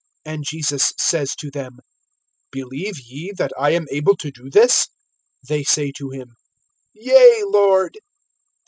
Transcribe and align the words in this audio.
And 0.25 0.43
Jesus 0.43 0.93
says 0.97 1.35
to 1.35 1.51
them: 1.51 1.77
Believe 2.51 2.99
ye 2.99 3.31
that 3.37 3.51
I 3.55 3.69
am 3.69 3.85
able 3.91 4.17
to 4.17 4.31
do 4.31 4.49
this? 4.49 4.87
They 5.47 5.61
say 5.63 5.91
to 5.97 6.09
him: 6.09 6.33
Yea, 6.91 7.43
Lord. 7.45 7.99